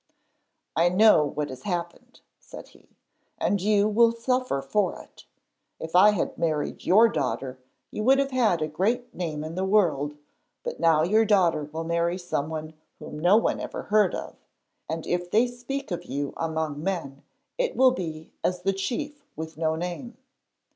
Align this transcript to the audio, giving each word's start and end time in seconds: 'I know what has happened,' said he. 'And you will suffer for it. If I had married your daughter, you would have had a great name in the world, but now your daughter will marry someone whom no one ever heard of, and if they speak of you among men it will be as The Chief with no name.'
'I 0.75 0.89
know 0.89 1.23
what 1.23 1.49
has 1.49 1.61
happened,' 1.61 2.21
said 2.39 2.69
he. 2.69 2.97
'And 3.37 3.61
you 3.61 3.87
will 3.87 4.11
suffer 4.11 4.59
for 4.59 4.99
it. 4.99 5.25
If 5.79 5.95
I 5.95 6.09
had 6.09 6.39
married 6.39 6.85
your 6.85 7.07
daughter, 7.07 7.59
you 7.91 8.03
would 8.05 8.17
have 8.17 8.31
had 8.31 8.63
a 8.63 8.67
great 8.67 9.13
name 9.13 9.43
in 9.43 9.53
the 9.53 9.63
world, 9.63 10.17
but 10.63 10.79
now 10.79 11.03
your 11.03 11.23
daughter 11.23 11.65
will 11.65 11.83
marry 11.83 12.17
someone 12.17 12.73
whom 12.97 13.19
no 13.19 13.37
one 13.37 13.59
ever 13.59 13.83
heard 13.83 14.15
of, 14.15 14.37
and 14.89 15.05
if 15.05 15.29
they 15.29 15.45
speak 15.45 15.91
of 15.91 16.05
you 16.05 16.33
among 16.35 16.81
men 16.81 17.21
it 17.59 17.75
will 17.75 17.91
be 17.91 18.33
as 18.43 18.63
The 18.63 18.73
Chief 18.73 19.23
with 19.35 19.55
no 19.55 19.75
name.' 19.75 20.17